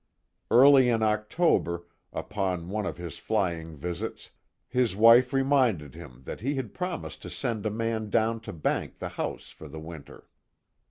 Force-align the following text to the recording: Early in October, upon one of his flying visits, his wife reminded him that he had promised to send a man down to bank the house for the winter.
Early 0.49 0.89
in 0.89 1.03
October, 1.03 1.85
upon 2.11 2.69
one 2.69 2.87
of 2.87 2.97
his 2.97 3.19
flying 3.19 3.75
visits, 3.75 4.31
his 4.67 4.95
wife 4.95 5.31
reminded 5.31 5.93
him 5.93 6.23
that 6.25 6.41
he 6.41 6.55
had 6.55 6.73
promised 6.73 7.21
to 7.21 7.29
send 7.29 7.67
a 7.67 7.69
man 7.69 8.09
down 8.09 8.39
to 8.39 8.51
bank 8.51 8.97
the 8.97 9.09
house 9.09 9.49
for 9.51 9.67
the 9.67 9.79
winter. 9.79 10.27